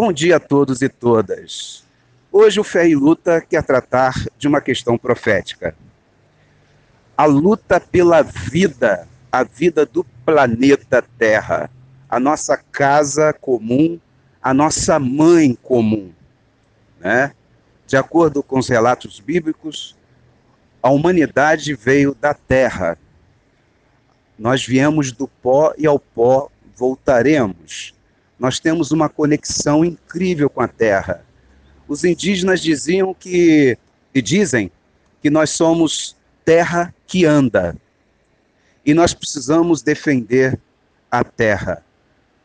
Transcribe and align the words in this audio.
Bom 0.00 0.12
dia 0.12 0.36
a 0.36 0.38
todos 0.38 0.80
e 0.80 0.88
todas. 0.88 1.84
Hoje 2.30 2.60
o 2.60 2.62
Fé 2.62 2.88
e 2.88 2.94
Luta 2.94 3.40
quer 3.40 3.64
tratar 3.64 4.14
de 4.38 4.46
uma 4.46 4.60
questão 4.60 4.96
profética. 4.96 5.74
A 7.16 7.24
luta 7.24 7.80
pela 7.80 8.22
vida, 8.22 9.08
a 9.32 9.42
vida 9.42 9.84
do 9.84 10.04
planeta 10.24 11.04
Terra, 11.18 11.68
a 12.08 12.20
nossa 12.20 12.56
casa 12.56 13.32
comum, 13.32 13.98
a 14.40 14.54
nossa 14.54 15.00
mãe 15.00 15.58
comum. 15.60 16.12
Né? 17.00 17.32
De 17.84 17.96
acordo 17.96 18.40
com 18.40 18.60
os 18.60 18.68
relatos 18.68 19.18
bíblicos, 19.18 19.96
a 20.80 20.90
humanidade 20.90 21.74
veio 21.74 22.14
da 22.14 22.32
terra. 22.32 22.96
Nós 24.38 24.64
viemos 24.64 25.10
do 25.10 25.26
pó 25.26 25.74
e 25.76 25.88
ao 25.88 25.98
pó 25.98 26.48
voltaremos. 26.76 27.97
Nós 28.38 28.60
temos 28.60 28.92
uma 28.92 29.08
conexão 29.08 29.84
incrível 29.84 30.48
com 30.48 30.60
a 30.60 30.68
terra. 30.68 31.24
Os 31.88 32.04
indígenas 32.04 32.60
diziam 32.60 33.12
que, 33.12 33.76
e 34.14 34.22
dizem, 34.22 34.70
que 35.20 35.30
nós 35.30 35.50
somos 35.50 36.16
terra 36.44 36.94
que 37.06 37.24
anda. 37.24 37.76
E 38.84 38.94
nós 38.94 39.12
precisamos 39.12 39.82
defender 39.82 40.58
a 41.10 41.24
terra. 41.24 41.82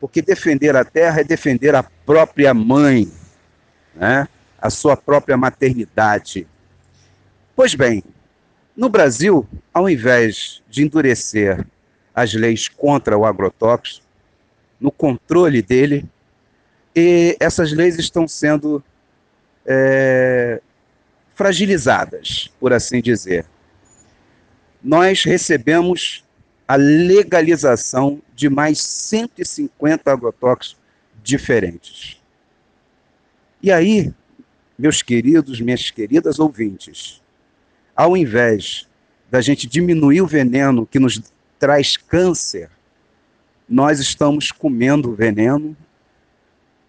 Porque 0.00 0.20
defender 0.20 0.76
a 0.76 0.84
terra 0.84 1.20
é 1.20 1.24
defender 1.24 1.74
a 1.74 1.82
própria 1.82 2.52
mãe, 2.52 3.10
né? 3.94 4.28
a 4.60 4.70
sua 4.70 4.96
própria 4.96 5.36
maternidade. 5.36 6.46
Pois 7.54 7.74
bem, 7.74 8.02
no 8.76 8.88
Brasil, 8.88 9.46
ao 9.72 9.88
invés 9.88 10.62
de 10.68 10.82
endurecer 10.82 11.64
as 12.14 12.34
leis 12.34 12.68
contra 12.68 13.16
o 13.16 13.24
agrotóxico, 13.24 14.03
no 14.84 14.90
controle 14.90 15.62
dele, 15.62 16.04
e 16.94 17.38
essas 17.40 17.72
leis 17.72 17.98
estão 17.98 18.28
sendo 18.28 18.84
é, 19.64 20.60
fragilizadas, 21.34 22.52
por 22.60 22.70
assim 22.70 23.00
dizer. 23.00 23.46
Nós 24.82 25.24
recebemos 25.24 26.22
a 26.68 26.76
legalização 26.76 28.20
de 28.34 28.50
mais 28.50 28.78
150 28.82 30.12
agrotóxicos 30.12 30.76
diferentes. 31.22 32.20
E 33.62 33.72
aí, 33.72 34.12
meus 34.78 35.00
queridos, 35.00 35.62
minhas 35.62 35.90
queridas 35.90 36.38
ouvintes, 36.38 37.22
ao 37.96 38.14
invés 38.14 38.86
da 39.30 39.40
gente 39.40 39.66
diminuir 39.66 40.20
o 40.20 40.26
veneno 40.26 40.86
que 40.86 40.98
nos 40.98 41.22
traz 41.58 41.96
câncer, 41.96 42.68
nós 43.68 43.98
estamos 43.98 44.52
comendo 44.52 45.14
veneno, 45.14 45.76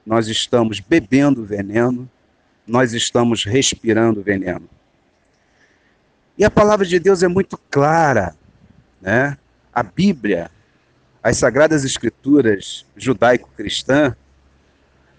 nós 0.05 0.27
estamos 0.27 0.79
bebendo 0.79 1.43
veneno, 1.43 2.09
nós 2.67 2.93
estamos 2.93 3.43
respirando 3.43 4.21
veneno. 4.21 4.69
E 6.37 6.43
a 6.43 6.51
palavra 6.51 6.85
de 6.85 6.99
Deus 6.99 7.23
é 7.23 7.27
muito 7.27 7.57
clara, 7.69 8.35
né? 9.01 9.37
A 9.73 9.81
Bíblia, 9.81 10.51
as 11.23 11.37
sagradas 11.37 11.83
escrituras 11.83 12.85
judaico-cristã, 12.95 14.15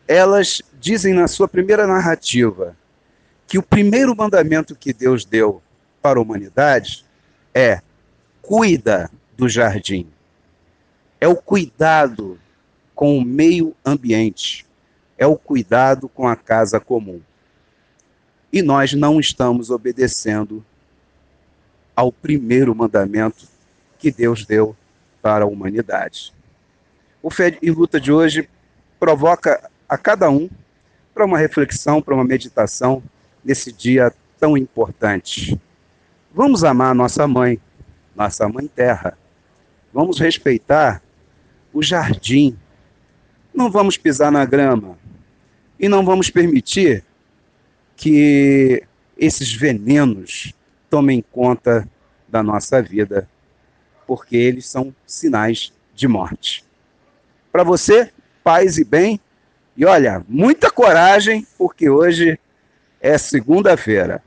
elas 0.06 0.62
dizem 0.78 1.14
na 1.14 1.26
sua 1.26 1.48
primeira 1.48 1.86
narrativa 1.86 2.76
que 3.46 3.58
o 3.58 3.62
primeiro 3.62 4.14
mandamento 4.14 4.76
que 4.76 4.92
Deus 4.92 5.24
deu 5.24 5.62
para 6.02 6.18
a 6.18 6.22
humanidade 6.22 7.04
é 7.54 7.80
cuida 8.42 9.10
do 9.36 9.48
jardim. 9.48 10.06
É 11.20 11.26
o 11.26 11.36
cuidado 11.36 12.38
com 12.94 13.16
o 13.18 13.24
meio 13.24 13.74
ambiente. 13.84 14.66
É 15.18 15.26
o 15.26 15.36
cuidado 15.36 16.08
com 16.08 16.26
a 16.28 16.36
casa 16.36 16.78
comum. 16.80 17.20
E 18.52 18.62
nós 18.62 18.92
não 18.92 19.18
estamos 19.18 19.70
obedecendo 19.70 20.64
ao 21.94 22.12
primeiro 22.12 22.74
mandamento 22.74 23.48
que 23.98 24.10
Deus 24.10 24.44
deu 24.44 24.76
para 25.22 25.44
a 25.44 25.48
humanidade. 25.48 26.32
O 27.22 27.30
Fé 27.30 27.58
e 27.60 27.70
Luta 27.70 28.00
de 28.00 28.12
hoje 28.12 28.48
provoca 29.00 29.70
a 29.88 29.96
cada 29.96 30.30
um 30.30 30.48
para 31.14 31.24
uma 31.24 31.38
reflexão, 31.38 32.02
para 32.02 32.14
uma 32.14 32.24
meditação 32.24 33.02
nesse 33.44 33.72
dia 33.72 34.12
tão 34.38 34.56
importante. 34.56 35.58
Vamos 36.32 36.62
amar 36.62 36.94
nossa 36.94 37.26
mãe, 37.26 37.58
nossa 38.14 38.46
mãe 38.48 38.66
terra. 38.66 39.16
Vamos 39.92 40.20
respeitar 40.20 41.02
o 41.76 41.82
jardim. 41.82 42.56
Não 43.52 43.70
vamos 43.70 43.98
pisar 43.98 44.32
na 44.32 44.46
grama. 44.46 44.98
E 45.78 45.90
não 45.90 46.06
vamos 46.06 46.30
permitir 46.30 47.04
que 47.94 48.82
esses 49.18 49.52
venenos 49.52 50.54
tomem 50.88 51.22
conta 51.30 51.86
da 52.26 52.42
nossa 52.42 52.80
vida, 52.80 53.28
porque 54.06 54.36
eles 54.36 54.66
são 54.66 54.94
sinais 55.06 55.70
de 55.94 56.08
morte. 56.08 56.64
Para 57.52 57.62
você, 57.62 58.10
paz 58.42 58.78
e 58.78 58.84
bem. 58.84 59.20
E 59.76 59.84
olha, 59.84 60.24
muita 60.26 60.70
coragem, 60.70 61.46
porque 61.58 61.90
hoje 61.90 62.40
é 63.02 63.18
segunda-feira. 63.18 64.22